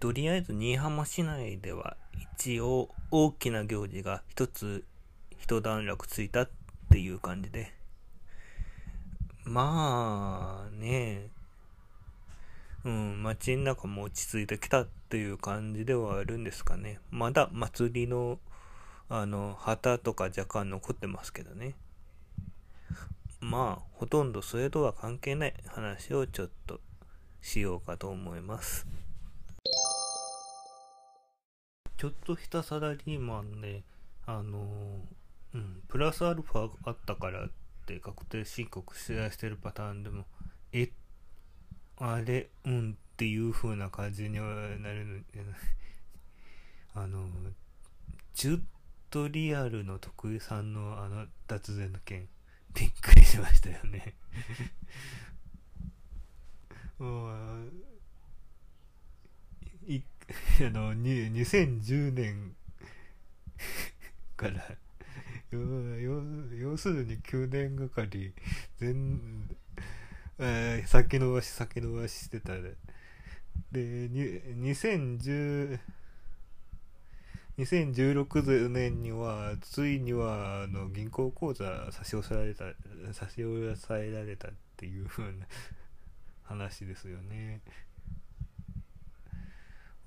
[0.00, 1.98] とりあえず新居浜市内では
[2.38, 4.86] 一応大きな行事が一つ
[5.38, 6.50] 一段落ついたっ
[6.90, 7.70] ていう感じで。
[9.44, 11.28] まあね、
[12.84, 16.98] うん、街の中も落ち着いてきたっていう感じではあるんですかね。
[17.10, 18.38] まだ祭りの、
[19.10, 21.74] あの、旗とか若干残ってますけどね。
[23.40, 26.80] まあ、ほとんどそれとは関係ない話をちょっと
[27.42, 28.86] しようかと思います。
[32.00, 33.82] ちょっとしたサラリーマンで、
[34.24, 34.58] あの
[35.52, 37.50] うん、プラスアルファがあったからっ
[37.84, 40.24] て確定申告してるパターンでも、
[40.72, 40.88] え、
[41.98, 44.46] あれ、うんっていう風な感じには
[44.78, 45.18] なるの、
[47.02, 47.28] あの、
[48.32, 48.62] チュー
[49.10, 52.30] トリアルの徳井さんのあの脱税の件、
[52.72, 54.14] びっくりしましたよね、
[59.86, 60.00] い、
[60.66, 62.54] あの、2010年
[64.36, 64.62] から
[65.52, 68.32] 要するに9年がかり
[68.78, 69.48] 全、
[70.38, 72.76] えー、先延ばし先延ばししてたで
[73.72, 75.80] 2010
[77.58, 82.64] 2016年にはついにはあの銀行口座差し押さえられた
[83.12, 85.46] 差し押さえられたっていう風な
[86.44, 87.60] 話ですよね。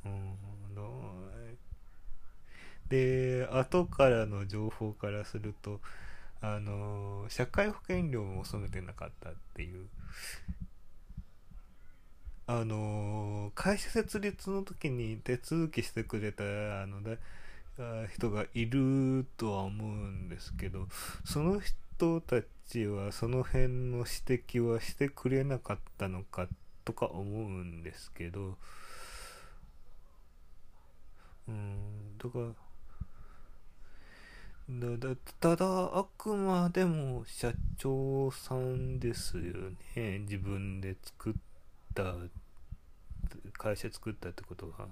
[0.05, 0.33] うん。
[2.89, 5.79] で後からの情報からすると
[6.41, 9.87] あの社会保険料も納めてなかったっていう。
[12.45, 16.99] あの会社設立の時に手続きしてくれたあの
[18.13, 20.87] 人がいるとは思うんですけど
[21.23, 26.47] その人たちはその辺の指摘はしてくれなかったのか
[26.83, 28.57] とか思うんですけど
[31.47, 32.45] うんだから
[34.69, 35.65] だだただ
[35.97, 39.43] あくまでも社長さんですよ
[39.95, 40.19] ね。
[40.19, 41.33] 自分で作っ
[41.93, 42.15] た
[43.57, 44.87] 会社作ったってことが。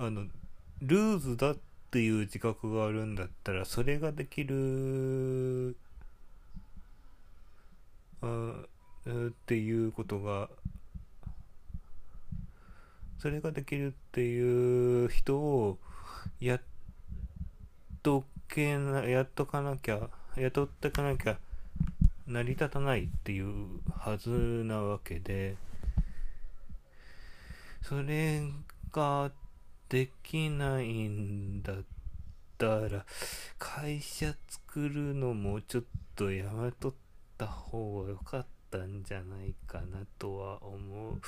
[0.00, 0.26] あの
[0.80, 1.56] ルーズだっ
[1.90, 5.76] ていう自覚があるんだったらそれができる
[8.22, 8.64] あ
[9.10, 10.48] っていうことが
[13.18, 15.78] それができるっていう人を
[16.40, 16.60] やっ
[18.02, 21.38] とけな、やっとかなきゃ、雇ってかなきゃ
[22.26, 25.56] 成り立たないっていうはずなわけで、
[27.82, 28.42] それ
[28.92, 29.32] が
[29.88, 31.76] できないんだっ
[32.56, 33.04] たら、
[33.58, 35.84] 会社作るのもちょっ
[36.14, 36.94] とやめとっ
[37.36, 41.20] た方が良かったんじゃないかなとは思う。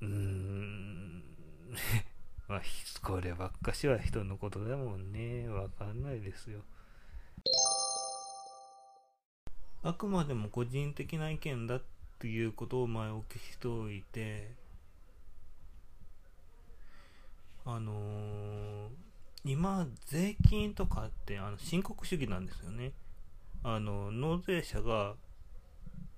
[0.00, 1.22] うん。
[2.48, 2.62] まあ、
[3.02, 5.48] こればっかしは人のことだもんね。
[5.48, 6.62] わかんないですよ。
[9.82, 11.82] あくまでも個人的な意見だっ
[12.18, 14.54] ていうことを前置きしておいて、
[17.66, 18.90] あのー、
[19.44, 22.92] 今、税金とかってあの申告主義なんですよね。
[23.62, 25.16] あの、納税者が、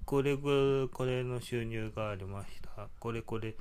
[0.06, 2.88] これこれの収入がありました。
[3.00, 3.56] これこれ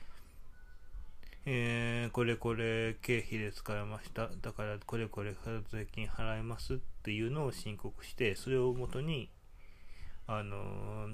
[1.48, 4.30] えー、これこれ経費で使いました。
[4.42, 5.36] だからこれこれ
[5.72, 9.30] 税金払いますっていうのを申告して、それをもとに、
[10.28, 11.08] あの、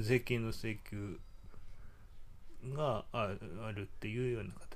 [0.00, 1.18] 税金の請求
[2.74, 3.26] があ
[3.74, 4.73] るっていうような形。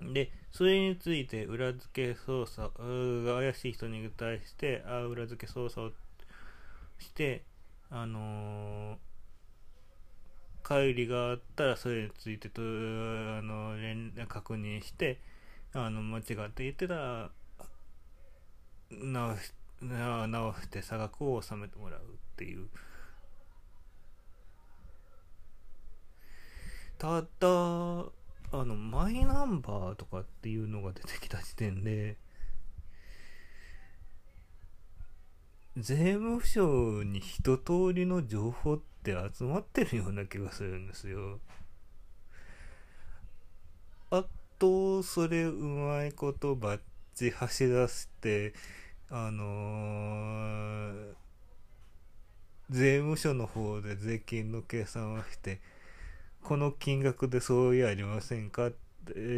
[0.00, 5.90] で、それについて裏付け捜査が怪しい人に対して、あ裏付け捜査を
[6.98, 7.44] して、
[7.90, 9.08] あのー
[10.68, 12.64] 帰りがあったらそれについてとあ
[13.40, 15.18] の連確認して
[15.72, 17.30] あの間違って言ってたら
[18.90, 22.02] 直し直して差額を納めてもらうっ
[22.36, 22.68] ていう。
[26.98, 28.04] ただ
[28.50, 32.16] あのマイナンバーとかっていうのが出てきた時点で
[35.80, 41.38] 税務署に一通りの情報って集まってるような気がするんですよ。
[44.10, 44.24] あ
[44.58, 46.80] と、それうまいことバッ
[47.14, 48.54] チ走らせて、
[49.08, 51.14] あのー、
[52.70, 55.60] 税務署の方で税金の計算をして、
[56.42, 58.70] この金額でそうやりませんか、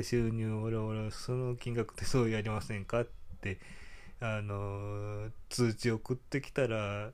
[0.03, 3.01] 収入をらおらその金額でそうやりませんか？
[3.01, 3.09] っ
[3.41, 3.59] て
[4.21, 7.11] あの通知送ってきたら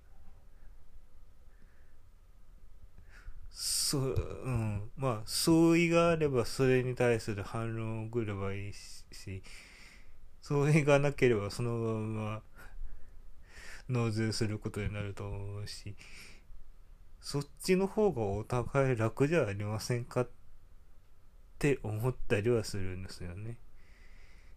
[3.51, 4.91] そう、うん。
[4.99, 9.43] まあ、相違があればそれに対する反論を送ればいいし、
[10.43, 12.43] 相違がなければそのまま
[13.89, 15.95] 納税することになると思うし、
[17.27, 20.29] そっちの方がお互い楽じゃありませんかっ
[21.59, 23.59] て思ったりはするんですよね。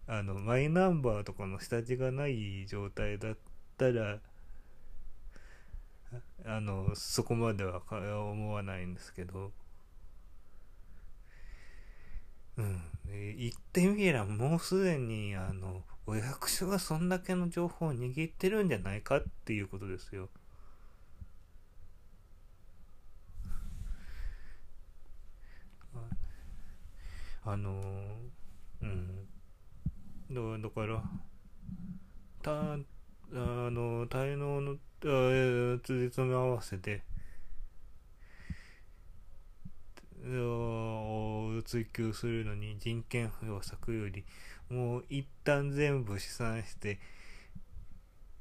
[0.06, 3.38] あの、マイナンバーとかの下地がない状態だっ
[3.76, 4.20] たら、
[6.46, 9.52] あの、そこまでは思わないんですけど、
[12.58, 12.82] うん。
[13.36, 20.30] 言ってみればもうすでに、あの、お役所がそんだけの情報を握ってるんじゃないかっていうことですよ。
[27.52, 27.82] あの
[28.82, 29.26] うん。
[30.62, 31.04] だから？
[32.44, 32.78] たあ
[33.32, 34.78] の滞納の
[35.80, 37.04] つじつめ合わせて。
[40.22, 44.26] を追求するのに人件費を割くより
[44.70, 47.00] もう一旦全部試算して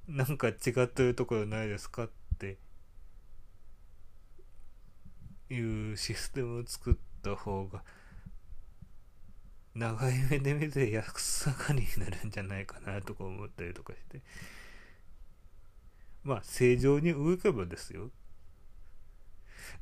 [0.09, 0.53] なんか違
[0.83, 2.59] ってるところないですかって
[5.51, 7.83] いうシステムを作った方が
[9.75, 14.21] 長い目で見て安さがりになるんじゃないかなとか思ったりとかして。
[16.23, 18.11] まあ正常に動けばですよ。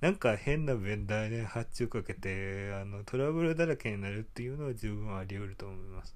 [0.00, 6.14] なんか変なベンダーで発注かけてあのトラブルだらけになるっていうのは十分あり得ると思います。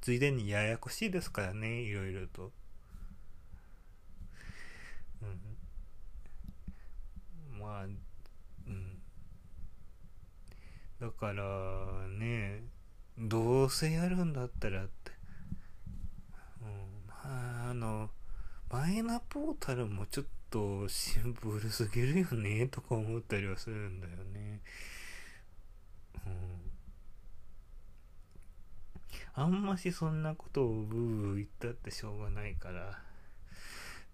[0.00, 2.52] ついでにややこしいですからねいろいろと
[5.22, 5.38] うん
[7.58, 7.88] まあう
[8.70, 8.98] ん
[11.00, 12.62] だからね
[13.18, 15.12] どうせやるんだったらって、
[16.60, 16.68] うん、
[17.06, 18.10] まああの
[18.70, 24.60] マイナポータルもちょっとシンプルすぎるよねとか思ったりはするんだよね。
[26.26, 26.32] うん。
[29.34, 32.98] あんましそんなことをブーブー言ったってしょうがないから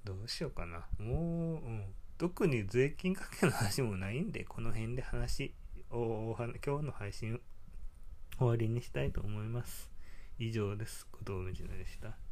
[0.05, 0.87] どうしようかな。
[0.99, 1.85] もう、うん、
[2.19, 5.55] 特に税金かけの話もないんでこの辺で話
[5.92, 7.40] お今日の配信
[8.38, 9.90] 終わりにしたいと思います。
[10.38, 11.04] 以上です。
[11.10, 12.29] 後藤道のでした。